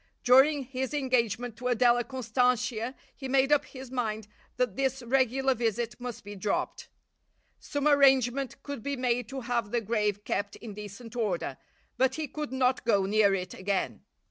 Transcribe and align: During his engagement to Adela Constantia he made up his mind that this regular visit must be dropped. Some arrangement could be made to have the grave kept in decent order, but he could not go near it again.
During 0.23 0.63
his 0.63 0.95
engagement 0.95 1.57
to 1.57 1.67
Adela 1.67 2.03
Constantia 2.03 2.95
he 3.15 3.27
made 3.27 3.51
up 3.51 3.65
his 3.65 3.91
mind 3.91 4.27
that 4.57 4.75
this 4.75 5.03
regular 5.03 5.53
visit 5.53 5.95
must 5.99 6.23
be 6.23 6.33
dropped. 6.35 6.89
Some 7.59 7.87
arrangement 7.87 8.63
could 8.63 8.81
be 8.81 8.95
made 8.95 9.29
to 9.29 9.41
have 9.41 9.69
the 9.69 9.79
grave 9.79 10.23
kept 10.23 10.55
in 10.55 10.73
decent 10.73 11.15
order, 11.15 11.55
but 11.97 12.15
he 12.15 12.27
could 12.27 12.51
not 12.51 12.83
go 12.83 13.05
near 13.05 13.35
it 13.35 13.53
again. 13.53 14.01